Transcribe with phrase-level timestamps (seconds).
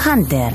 [0.00, 0.52] Hunter,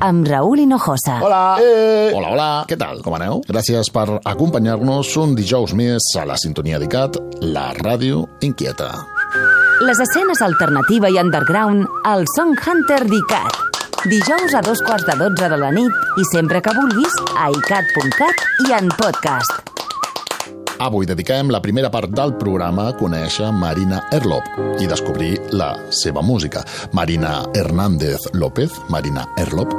[0.00, 1.18] amb Raúl Hinojosa.
[1.20, 1.56] Hola!
[1.58, 2.12] Eh.
[2.14, 2.48] Hola, hola!
[2.68, 3.00] Què tal?
[3.02, 3.40] Com aneu?
[3.48, 8.92] Gràcies per acompanyar-nos un dijous més a la sintonia d'ICAT, la ràdio inquieta.
[9.82, 13.60] Les escenes alternativa i underground al Song Hunter d'ICAT.
[14.06, 18.48] Dijous a dos quarts de dotze de la nit i sempre que vulguis a icat.cat
[18.68, 19.73] i en podcast.
[20.82, 24.48] Avui dediquem la primera part del programa a conèixer Marina Erlop
[24.82, 26.64] i descobrir la seva música.
[26.92, 29.70] Marina Hernández López, Marina Erlop,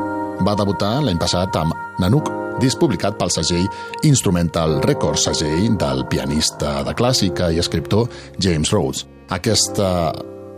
[0.46, 2.32] va debutar l'any passat amb Nanuk,
[2.64, 3.68] disc publicat pel segell
[4.08, 8.08] Instrumental Records, segell del pianista de clàssica i escriptor
[8.40, 9.04] James Rhodes.
[9.36, 10.14] Aquesta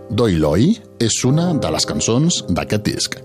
[0.09, 3.17] Doi Loi és una de les cançons d'aquest disc.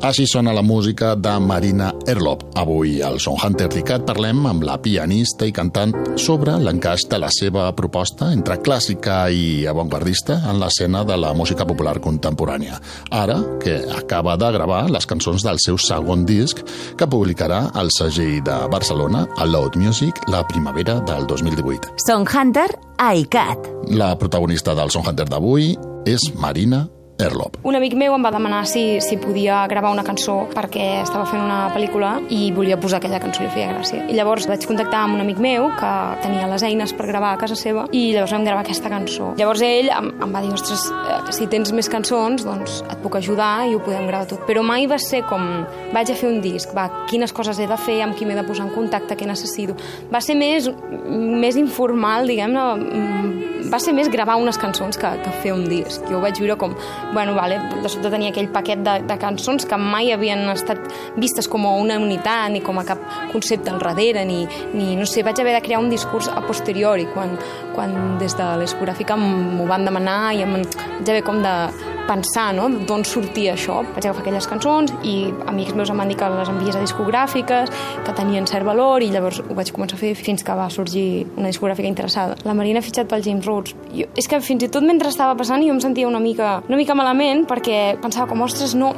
[0.00, 2.46] Així sona la música de Marina Erlop.
[2.56, 7.28] Avui al Son Hunter Dicat parlem amb la pianista i cantant sobre l'encaix de la
[7.36, 12.78] seva proposta entre clàssica i avantguardista en l'escena de la música popular contemporània.
[13.12, 16.62] Ara que acaba de gravar les cançons del seu segon disc
[16.96, 21.98] que publicarà al segell de Barcelona, a Loud Music, la primavera del 2018.
[22.06, 23.68] Son Hunter a ICAT.
[24.00, 25.74] La protagonista del Son Hunter d'avui
[26.08, 26.86] és Marina
[27.26, 27.58] Erlop.
[27.66, 31.42] Un amic meu em va demanar si, si podia gravar una cançó perquè estava fent
[31.42, 34.06] una pel·lícula i volia posar aquella cançó, li feia gràcia.
[34.08, 35.92] I llavors vaig contactar amb un amic meu que
[36.24, 39.32] tenia les eines per gravar a casa seva i llavors vam gravar aquesta cançó.
[39.40, 43.20] Llavors ell em, em va dir, ostres, eh, si tens més cançons, doncs et puc
[43.20, 44.44] ajudar i ho podem gravar tot.
[44.48, 45.46] Però mai va ser com,
[45.94, 48.46] vaig a fer un disc, va, quines coses he de fer, amb qui m'he de
[48.48, 49.76] posar en contacte, què necessito.
[50.12, 50.70] Va ser més,
[51.06, 56.02] més informal, diguem-ne, mm, va ser més gravar unes cançons que, que fer un disc.
[56.10, 56.74] Jo ho vaig viure com
[57.12, 60.80] bueno, vale, de sobte tenia aquell paquet de, de cançons que mai havien estat
[61.20, 64.44] vistes com a una unitat ni com a cap concepte al darrere, ni,
[64.74, 67.36] ni no sé, vaig haver de crear un discurs a posteriori quan,
[67.74, 71.54] quan des de l'escogràfica m'ho van demanar i em, vaig haver com de
[72.10, 72.66] pensar no?
[72.88, 73.80] d'on sortia això.
[73.94, 75.16] Vaig agafar aquelles cançons i
[75.50, 77.72] amics meus em van dir que les envies a discogràfiques,
[78.06, 81.06] que tenien cert valor i llavors ho vaig començar a fer fins que va sorgir
[81.36, 82.38] una discogràfica interessada.
[82.48, 83.76] La Marina ha fitxat pel James Rhodes.
[83.94, 86.80] Jo, és que fins i tot mentre estava passant jo em sentia una mica, una
[86.80, 88.94] mica malament perquè pensava com, ostres, no,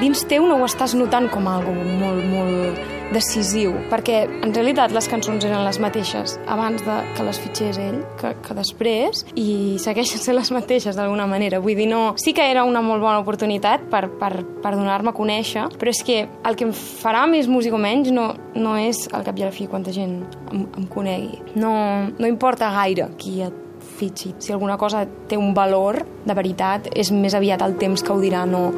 [0.00, 5.08] dins teu no ho estàs notant com algo molt, molt decisiu, perquè en realitat les
[5.10, 10.22] cançons eren les mateixes abans de que les fitxés ell que, que després, i segueixen
[10.22, 11.60] sent les mateixes d'alguna manera.
[11.62, 12.14] Vull dir, no...
[12.22, 16.02] Sí que era una molt bona oportunitat per, per, per donar-me a conèixer, però és
[16.06, 19.46] que el que em farà més músic o menys no, no és al cap i
[19.46, 20.20] a la fi quanta gent
[20.52, 21.42] em, em conegui.
[21.56, 21.74] No,
[22.18, 23.58] no importa gaire qui et
[23.98, 24.34] fitxi.
[24.38, 28.20] Si alguna cosa té un valor, de veritat, és més aviat el temps que ho
[28.22, 28.68] dirà, no,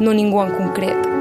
[0.00, 1.19] no ningú en concret.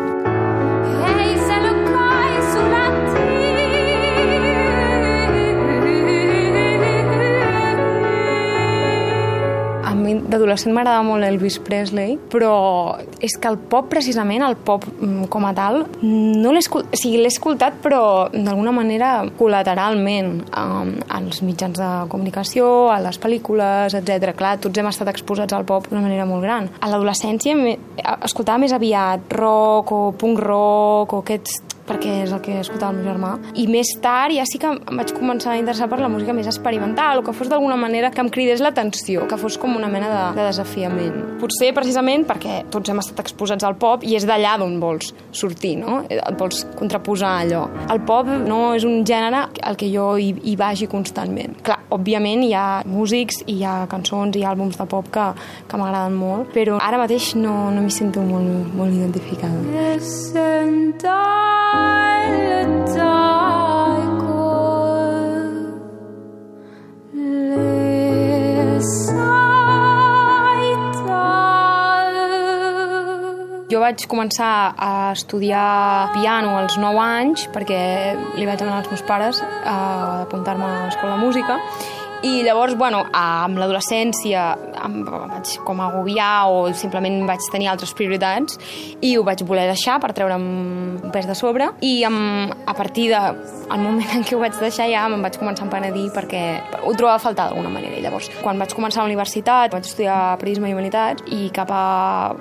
[10.30, 12.54] D'adolescent m'agradava molt Elvis Presley, però
[13.24, 17.00] és que el pop, precisament, el pop mm, com a tal, no l'he escoltat, o
[17.00, 18.02] sigui, l'he escoltat, però
[18.34, 24.34] d'alguna manera col·lateralment um, als mitjans de comunicació, a les pel·lícules, etc.
[24.38, 26.70] Clar, tots hem estat exposats al pop d'una manera molt gran.
[26.80, 27.58] A l'adolescència
[28.26, 33.02] escoltava més aviat rock o punk rock o aquests perquè és el que escoltava el
[33.02, 33.34] meu germà.
[33.58, 36.48] I més tard ja sí que em vaig començar a interessar per la música més
[36.50, 40.10] experimental, o que fos d'alguna manera que em cridés l'atenció, que fos com una mena
[40.12, 41.18] de, de desafiament.
[41.42, 45.76] Potser precisament perquè tots hem estat exposats al pop i és d'allà d'on vols sortir,
[45.82, 46.04] no?
[46.10, 47.66] Et vols contraposar allò.
[47.90, 51.58] El pop no és un gènere al que jo hi, hi vagi constantment.
[51.66, 55.30] Clar, òbviament hi ha músics i hi ha cançons i àlbums de pop que,
[55.70, 59.58] que m'agraden molt, però ara mateix no, no m'hi sento molt, molt identificada.
[73.90, 77.80] Vaig començar a estudiar piano als 9 anys perquè
[78.38, 81.58] li vaig demanar als meus pares a apuntar-me a l'escola de música.
[82.22, 84.52] I llavors, bueno, amb l'adolescència
[84.86, 88.60] em vaig com agobiar o simplement vaig tenir altres prioritats
[89.02, 90.48] i ho vaig voler deixar per treure'm
[91.04, 93.22] un pes de sobre i amb, a partir de
[93.70, 96.44] el moment en què ho vaig deixar ja me'n vaig començar a empenedir perquè
[96.84, 97.98] ho trobava a faltar d'alguna manera.
[98.00, 101.72] I llavors, quan vaig començar a la universitat, vaig estudiar Periodisme i Humanitats i cap
[101.74, 101.84] a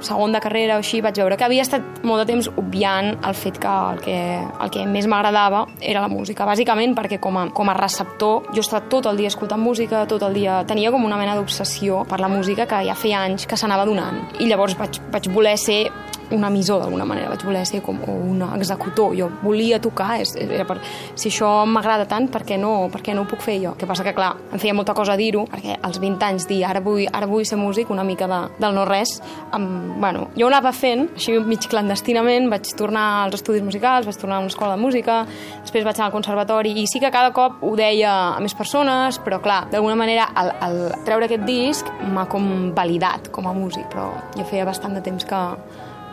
[0.05, 3.37] segon de carrera o així vaig veure que havia estat molt de temps obviant el
[3.37, 7.47] fet que el que, el que més m'agradava era la música, bàsicament perquè com a,
[7.55, 10.63] com a receptor jo estat tot el dia escoltant música, tot el dia...
[10.69, 14.21] Tenia com una mena d'obsessió per la música que ja feia anys que s'anava donant.
[14.41, 15.87] I llavors vaig, vaig voler ser
[16.31, 20.67] un emissor d'alguna manera, vaig voler ser com un executor, jo volia tocar, és, era
[20.69, 20.79] per,
[21.19, 23.75] si això m'agrada tant, per què, no, per què no ho puc fer jo?
[23.79, 26.83] Que passa que, clar, em feia molta cosa dir-ho, perquè als 20 anys dir ara
[26.85, 29.19] vull, ara vull ser músic, una mica de, del no-res,
[29.53, 34.39] bueno, jo ho anava fent, així mig clandestinament, vaig tornar als estudis musicals, vaig tornar
[34.39, 35.21] a una escola de música,
[35.63, 39.21] després vaig anar al conservatori, i sí que cada cop ho deia a més persones,
[39.25, 43.89] però clar, d'alguna manera, el, el treure aquest disc m'ha com validat com a músic,
[43.93, 45.43] però jo feia bastant de temps que,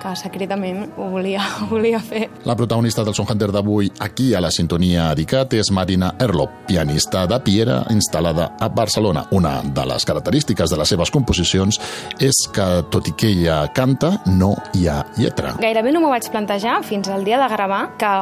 [0.05, 2.27] que secretament ho volia, ho volia fer.
[2.45, 7.25] La protagonista del Son Hunter d'avui aquí a la sintonia d'ICAT és Marina Erlop, pianista
[7.29, 9.25] de Piera instal·lada a Barcelona.
[9.35, 11.79] Una de les característiques de les seves composicions
[12.21, 15.55] és que, tot i que ella canta, no hi ha lletra.
[15.61, 18.15] Gairebé no m'ho vaig plantejar fins al dia de gravar, que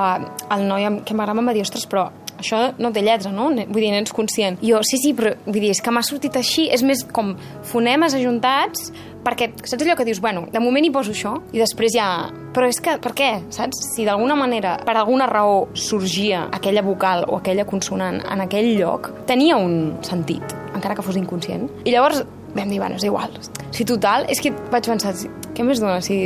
[0.55, 2.09] el noi que m'agrada em va dir, ostres, però
[2.39, 3.49] això no té lletra, no?
[3.53, 4.59] Vull dir, n'ets conscient.
[4.63, 7.33] Jo, sí, sí, però vull dir, és que m'ha sortit així, és més com
[7.69, 8.91] fonemes ajuntats,
[9.23, 12.07] perquè saps allò que dius, bueno, de moment hi poso això i després ja...
[12.53, 13.31] Però és que, per què?
[13.53, 13.79] Saps?
[13.95, 19.09] Si d'alguna manera, per alguna raó, sorgia aquella vocal o aquella consonant en aquell lloc,
[19.29, 21.65] tenia un sentit, encara que fos inconscient.
[21.87, 22.21] I llavors
[22.55, 23.33] vam dir, bueno, és igual.
[23.73, 25.13] Si total, és que vaig pensar,
[25.53, 26.01] què més dona?
[26.05, 26.17] Si...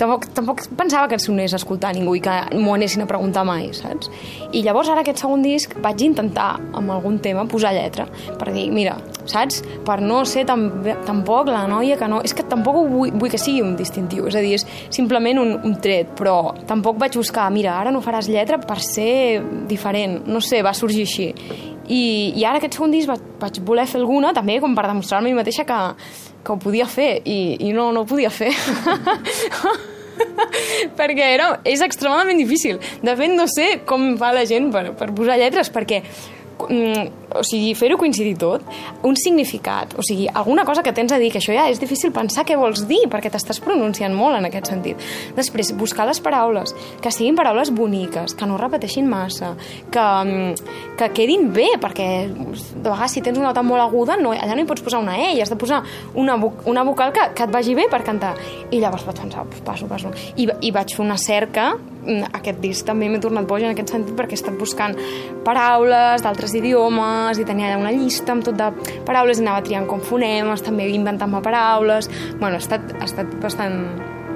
[0.00, 3.70] Tampoc, tampoc pensava que sonés a escoltar ningú i que m'ho anessin a preguntar mai,
[3.76, 4.10] saps?
[4.56, 8.06] I llavors ara aquest segon disc vaig intentar amb algun tema posar lletra
[8.40, 8.96] per dir, mira,
[9.28, 9.62] saps?
[9.86, 10.68] Per no ser tan,
[11.06, 12.20] tampoc la noia que no...
[12.24, 15.56] És que tampoc vull, vull que sigui un distintiu, és a dir, és simplement un,
[15.66, 19.40] un tret, però tampoc vaig buscar, mira, ara no faràs lletra per ser
[19.70, 21.30] diferent, no sé, va sorgir així.
[21.90, 22.02] I,
[22.38, 25.32] i ara aquest segon disc vaig, vaig voler fer alguna, també com per demostrar-me a
[25.32, 25.78] mi mateixa que,
[26.44, 28.52] que ho podia fer, i, i no, no ho podia fer.
[30.98, 32.80] perquè era, és extremadament difícil.
[33.02, 36.02] De fet, no sé com fa la gent per, per posar lletres, perquè
[36.68, 38.64] o sigui, fer-ho coincidir tot,
[39.06, 42.12] un significat, o sigui, alguna cosa que tens a dir, que això ja és difícil
[42.12, 45.00] pensar què vols dir, perquè t'estàs pronunciant molt en aquest sentit.
[45.36, 49.54] Després, buscar les paraules, que siguin paraules boniques, que no repeteixin massa,
[49.90, 54.32] que, mm, que quedin bé, perquè de vegades si tens una nota molt aguda, no,
[54.32, 55.82] allà no hi pots posar una E, has de posar
[56.14, 56.36] una,
[56.66, 58.34] una vocal que, que et vagi bé per cantar.
[58.70, 60.12] I llavors vaig pensar, passo, passo.
[60.36, 63.92] I, i vaig fer una cerca mm, aquest disc també m'he tornat boja en aquest
[63.94, 64.96] sentit perquè he estat buscant
[65.46, 68.70] paraules d'altres idiomes i tenia allà una llista amb tot de
[69.08, 72.10] paraules i anava triant com fonemes, també inventant-me paraules...
[72.40, 73.82] Bueno, ha estat, ha estat bastant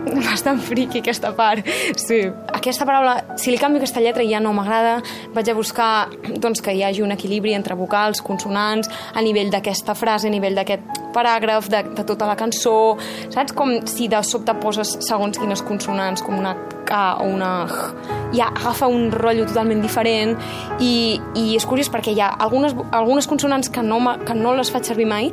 [0.28, 1.66] bastant friqui aquesta part
[2.00, 2.20] sí.
[2.52, 4.98] aquesta paraula, si li canvio aquesta lletra ja no m'agrada,
[5.34, 5.92] vaig a buscar
[6.36, 10.56] doncs, que hi hagi un equilibri entre vocals consonants, a nivell d'aquesta frase a nivell
[10.58, 12.96] d'aquest paràgraf de, de tota la cançó,
[13.30, 13.54] saps?
[13.54, 18.48] Com si de sobte poses segons quines consonants com una K o una H ja
[18.50, 20.34] agafa un rotllo totalment diferent
[20.82, 24.72] i, i és curiós perquè hi ha algunes, algunes consonants que no, que no les
[24.74, 25.30] faig servir mai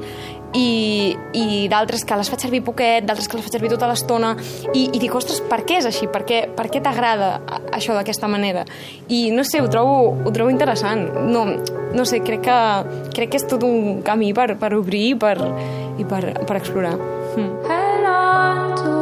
[0.53, 4.33] i, i d'altres que les faig servir poquet, d'altres que les faig servir tota l'estona
[4.73, 6.07] i, i dic, ostres, per què és així?
[6.11, 7.33] Per què, per què t'agrada
[7.73, 8.65] això d'aquesta manera?
[9.09, 11.07] I no sé, ho trobo, ho trobo interessant.
[11.31, 11.45] No,
[11.91, 12.59] no sé, crec que,
[13.15, 15.37] crec que és tot un camí per, per obrir i per,
[15.99, 16.97] i per, per explorar.
[17.35, 17.51] Mm.
[17.71, 18.19] Hello,
[18.71, 19.00] vegades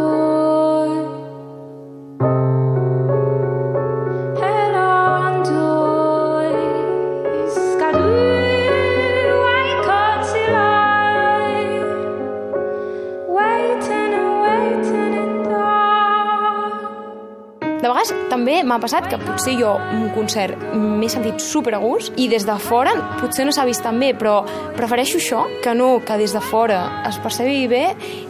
[18.49, 22.47] també m'ha passat que potser jo un concert m'he sentit super a gust i des
[22.47, 24.39] de fora potser no s'ha vist tan bé, però
[24.73, 27.83] prefereixo això que no que des de fora es percebi bé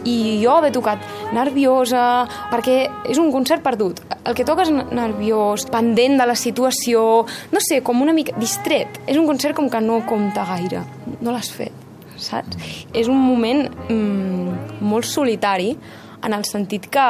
[0.04, 1.00] i jo haver tocat
[1.32, 2.76] nerviosa, perquè
[3.08, 4.02] és un concert perdut.
[4.28, 9.00] El que toques nerviós, pendent de la situació, no sé, com una mica distret.
[9.06, 10.84] És un concert com que no compta gaire.
[11.20, 11.72] No l'has fet,
[12.20, 12.60] saps?
[12.92, 15.72] És un moment mmm, molt solitari
[16.24, 17.06] en el sentit que,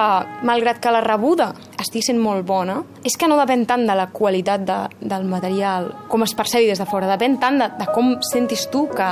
[0.46, 1.50] malgrat que la rebuda
[1.80, 5.90] estigui sent molt bona, és que no depèn tant de la qualitat de, del material,
[6.08, 9.08] com es percebi des de fora, depèn tant de, de com sentis tu que,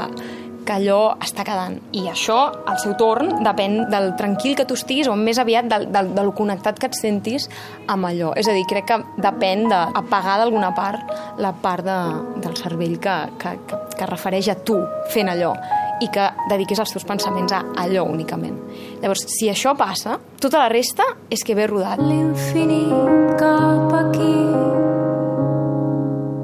[0.69, 1.79] que allò està quedant.
[1.97, 2.37] I això,
[2.69, 6.33] al seu torn, depèn del tranquil que tu estiguis o més aviat del, del, del
[6.37, 7.49] connectat que et sentis
[7.89, 8.35] amb allò.
[8.37, 11.99] És a dir, crec que depèn d'apagar d'alguna part la part de,
[12.45, 14.83] del cervell que, que, que, que refereix a tu
[15.15, 15.55] fent allò
[16.01, 18.57] i que dediquis els teus pensaments a allò únicament.
[19.03, 22.03] Llavors, si això passa, tota la resta és que ve rodat.
[22.03, 24.37] L'infinit cap aquí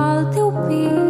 [0.09, 1.04] el teu pit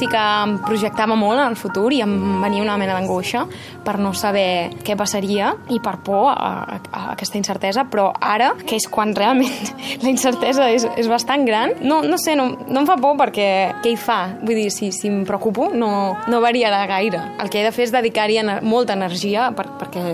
[0.00, 3.44] sí que em projectava molt en el futur i em venia una mena d'angoixa
[3.84, 8.54] per no saber què passaria i per por a, a, a aquesta incertesa, però ara,
[8.64, 9.52] que és quan realment
[10.04, 13.50] la incertesa és, és bastant gran, no, no sé, no, no em fa por perquè
[13.84, 14.20] què hi fa?
[14.40, 15.90] Vull dir, si, si em preocupo no,
[16.30, 17.20] no variarà gaire.
[17.42, 20.04] El que he de fer és dedicar-hi molta energia per, perquè,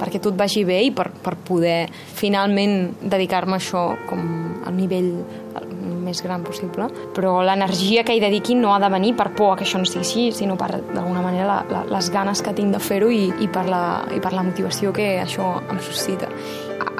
[0.00, 1.84] perquè tot vagi bé i per, per poder
[2.16, 4.22] finalment dedicar-me a això com
[4.64, 5.12] al nivell
[6.04, 9.56] més gran possible, però l'energia que hi dediqui no ha de venir per por a
[9.58, 12.74] que això no sigui així, sinó per, d'alguna manera, la, la, les ganes que tinc
[12.74, 13.82] de fer-ho i, i, per la,
[14.14, 16.28] i per la motivació que això em suscita.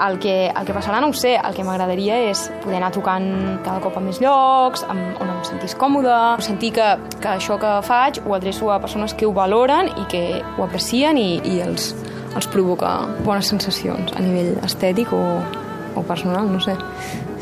[0.04, 3.28] El que, el que passarà no ho sé, el que m'agradaria és poder anar tocant
[3.62, 6.88] cada cop a més llocs, amb, on em sentís còmode, sentir que,
[7.20, 10.24] que això que faig ho adreço a persones que ho valoren i que
[10.56, 11.92] ho aprecien i, i els,
[12.34, 15.22] els provoca bones sensacions a nivell estètic o,
[15.94, 16.74] o personal, no sé.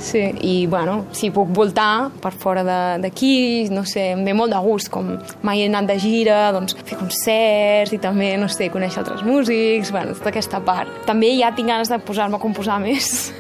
[0.02, 2.64] Sí, i bueno, si puc voltar per fora
[2.98, 5.12] d'aquí, no sé, em ve molt de gust, com
[5.46, 9.92] mai he anat de gira, doncs fer concerts i també, no sé, conèixer altres músics,
[9.94, 10.90] bueno, tota aquesta part.
[11.06, 13.30] També ja tinc ganes de posar-me a composar més.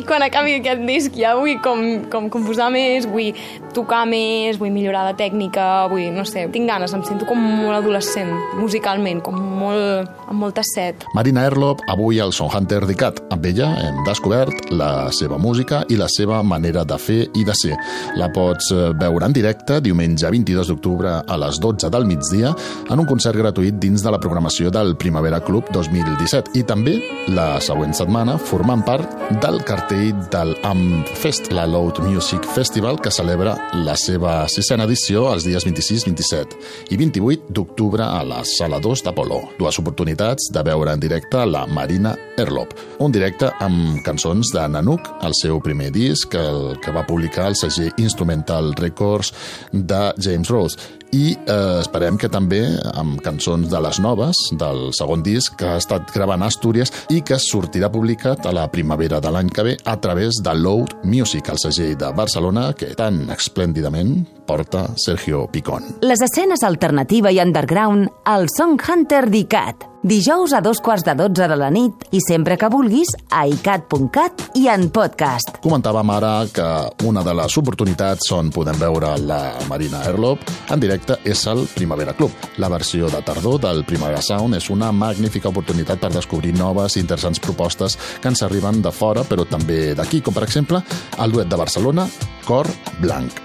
[0.00, 3.30] I quan acabi aquest disc ja vull com, com composar més, vull
[3.74, 7.76] tocar més, vull millorar la tècnica, vull, no sé, tinc ganes, em sento com molt
[7.78, 11.06] adolescent, musicalment, com molt, amb molta set.
[11.14, 13.24] Marina Erlop, avui al Son Hunter d'ICAT.
[13.34, 17.56] Amb ella hem descobert la seva música i la seva manera de fer i de
[17.58, 17.76] ser.
[18.20, 22.54] La pots eh, veure en directe diumenge 22 d'octubre a les 12 del migdia
[22.90, 26.96] en un concert gratuït dins de la programació del Primavera Club 2017 i també
[27.34, 33.56] la següent setmana formant part del cartell del AMFest, la Loud Music Festival, que celebra
[33.72, 36.58] la seva sisena edició els dies 26, 27
[36.94, 39.40] i 28 d'octubre a la Sala 2 d'Apolo.
[39.58, 42.74] Dues oportunitats de veure en directe la Marina Erlop.
[43.04, 47.58] Un directe amb cançons de Nanook, el seu primer disc, el que va publicar el
[47.58, 49.32] segell Instrumental Records
[49.72, 50.78] de James Rose.
[51.14, 55.78] I eh, esperem que també amb cançons de les noves, del segon disc, que ha
[55.78, 59.76] estat gravant a Astúries i que sortirà publicat a la primavera de l'any que ve
[59.84, 64.16] a través de Loud Music, el segell de Barcelona, que tan esplèndidament
[64.48, 65.86] porta Sergio Picón.
[66.02, 69.93] Les escenes alternativa i underground al Song Hunter d'ICAT.
[70.04, 74.42] Dijous a dos quarts de dotze de la nit i sempre que vulguis a icat.cat
[74.60, 75.54] i en podcast.
[75.64, 76.66] Comentàvem ara que
[77.08, 79.38] una de les oportunitats on podem veure la
[79.70, 80.44] Marina Erlop
[80.76, 82.36] en directe és el Primavera Club.
[82.60, 87.00] La versió de tardor del Primavera Sound és una magnífica oportunitat per descobrir noves i
[87.00, 90.84] interessants propostes que ens arriben de fora, però també d'aquí, com per exemple
[91.16, 92.04] el duet de Barcelona,
[92.44, 92.68] Cor
[93.00, 93.40] Blanc.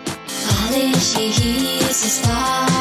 [0.70, 2.79] That she hears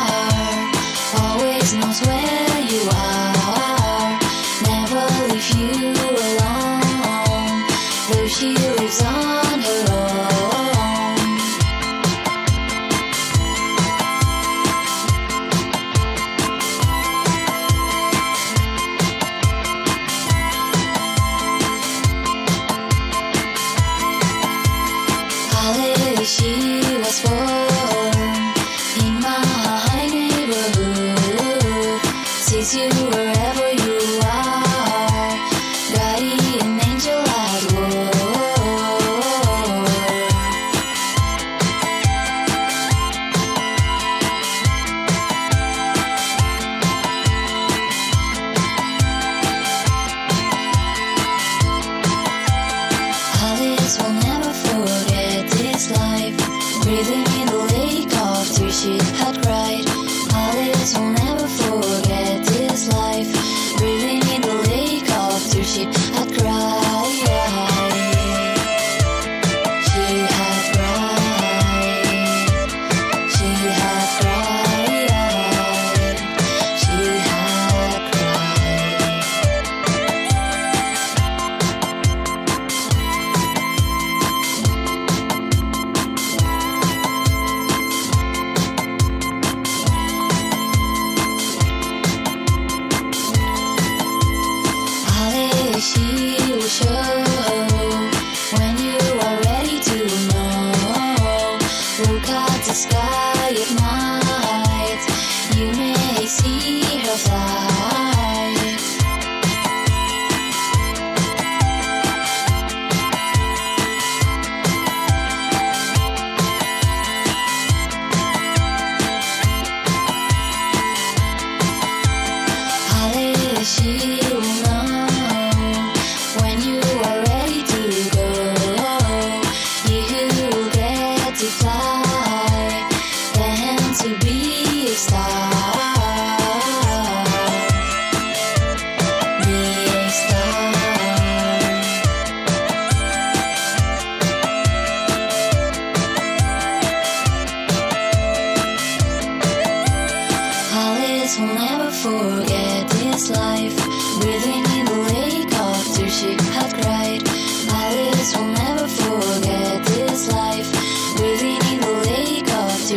[102.69, 104.28] the sky at night,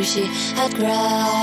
[0.03, 1.41] she had cried.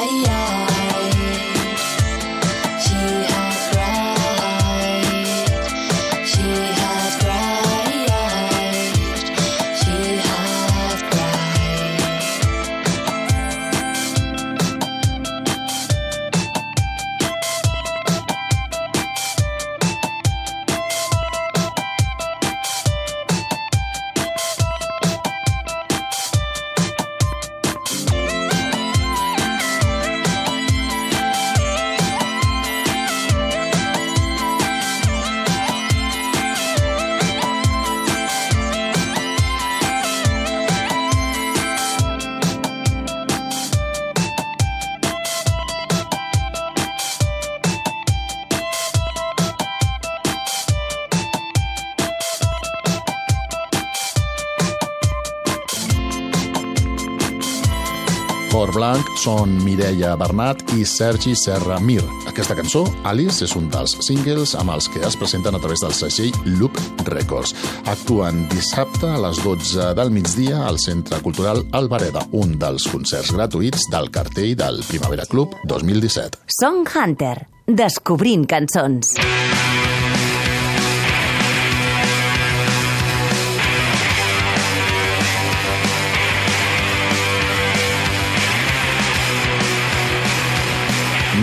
[58.49, 62.03] Cor Blanc són Mireia Bernat i Sergi Serra Mir.
[62.31, 65.95] Aquesta cançó, Alice, és un dels singles amb els que es presenten a través del
[65.97, 67.55] segell Loop Records.
[67.91, 73.91] Actuen dissabte a les 12 del migdia al Centre Cultural Albareda, un dels concerts gratuïts
[73.93, 76.47] del cartell del Primavera Club 2017.
[76.61, 77.37] Song Hunter.
[77.69, 79.19] Descobrint cançons.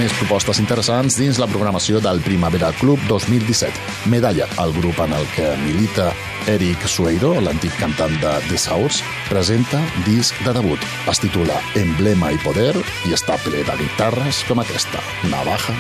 [0.06, 4.12] Més propostes interessants dins la programació del Primavera Club 2017.
[4.14, 6.12] Medalla, el grup en el que milita
[6.52, 9.00] Eric Sueiro, l'antic cantant de The Sours,
[9.32, 10.86] presenta disc de debut.
[11.10, 15.02] Es titula Emblema i Poder i està ple de guitarres com aquesta,
[15.34, 15.74] Navaja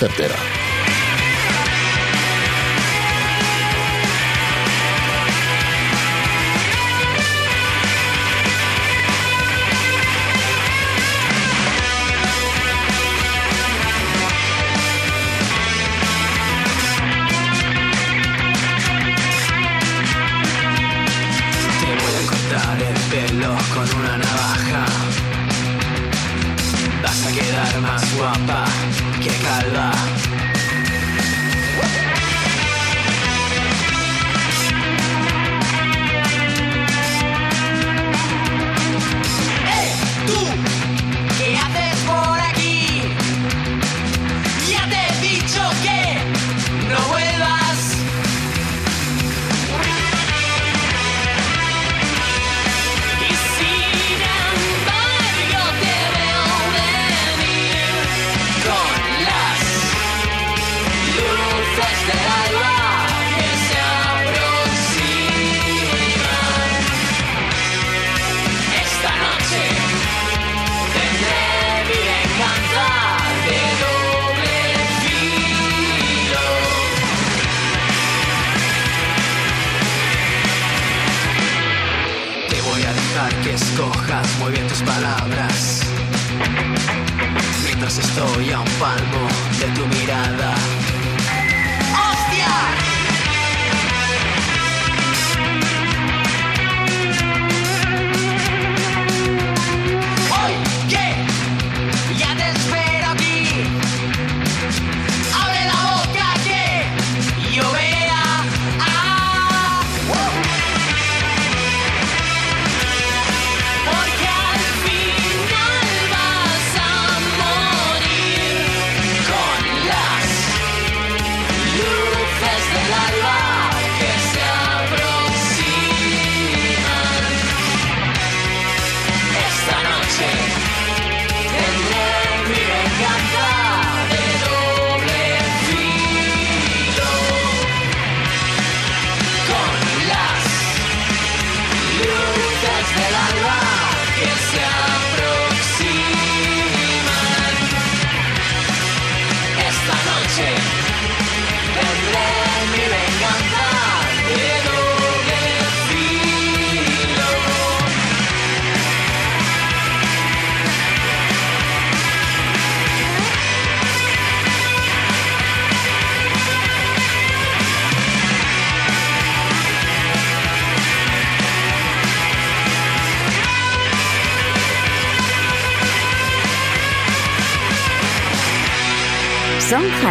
[0.00, 0.42] Certera.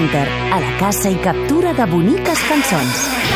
[0.08, 3.27] Hunter, a la caça i captura de boniques cançons.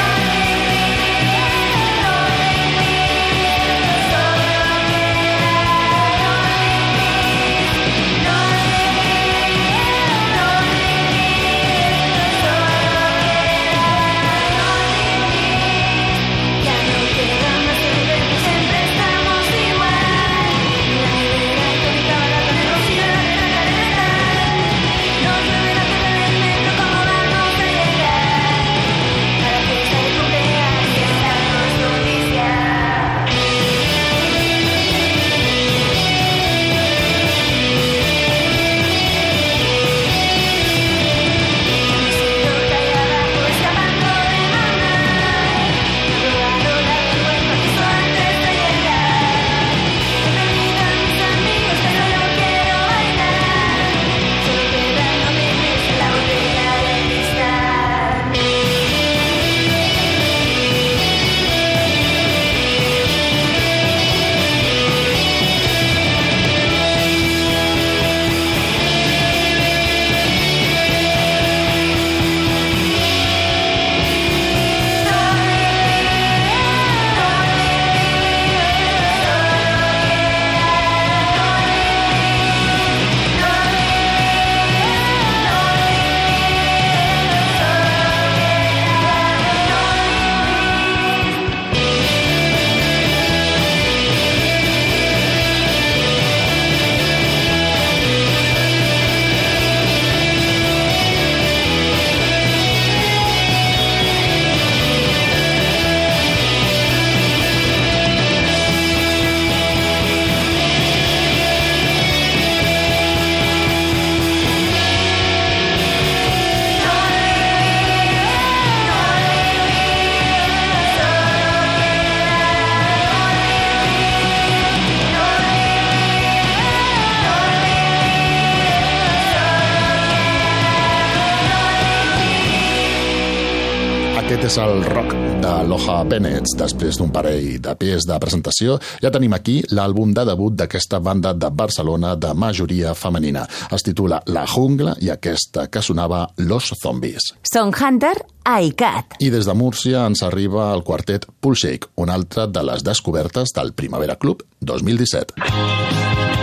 [134.41, 135.11] Aquest és el rock
[135.43, 136.47] de Loja Bennett.
[136.57, 141.35] Després d'un parell de pies de presentació, ja tenim aquí l'àlbum de debut d'aquesta banda
[141.37, 143.45] de Barcelona de majoria femenina.
[143.69, 147.35] Es titula La Jungla i aquesta que sonava Los Zombies.
[147.45, 149.21] Song Hunter, iCat.
[149.21, 153.75] I des de Múrcia ens arriba el quartet Pulshake, una altra de les descobertes del
[153.77, 156.40] Primavera Club 2017.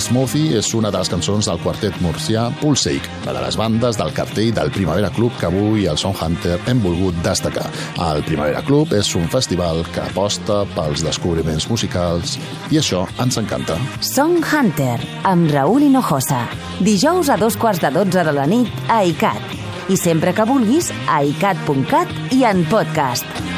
[0.00, 4.12] Smoothie és una de les cançons del quartet murcià Pulseic, una de les bandes del
[4.16, 7.66] cartell del Primavera Club que avui el Sound Hunter hem volgut destacar.
[8.10, 12.36] El Primavera Club és un festival que aposta pels descobriments musicals
[12.74, 13.78] i això ens encanta.
[14.04, 14.98] Song Hunter,
[15.30, 16.44] amb Raúl Hinojosa.
[16.84, 19.58] Dijous a dos quarts de dotze de la nit a ICAT.
[19.92, 23.53] I sempre que vulguis a icat.cat i en podcast.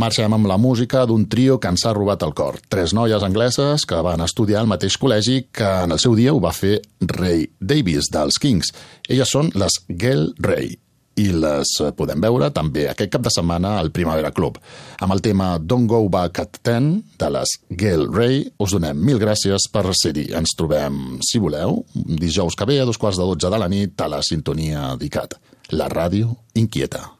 [0.00, 2.56] Marxem amb la música d'un trio que ens ha robat el cor.
[2.72, 6.40] Tres noies angleses que van estudiar al mateix col·legi que en el seu dia ho
[6.40, 8.72] va fer Ray Davis dels Kings.
[9.10, 10.72] Elles són les Girl Ray
[11.20, 14.56] i les podem veure també aquest cap de setmana al Primavera Club.
[15.04, 19.20] Amb el tema Don't Go Back at 10 de les Girl Ray us donem mil
[19.20, 20.30] gràcies per ser-hi.
[20.32, 24.00] Ens trobem, si voleu, dijous que ve a dos quarts de dotze de la nit
[24.00, 25.40] a la sintonia d'ICAT,
[25.76, 27.19] la ràdio inquieta.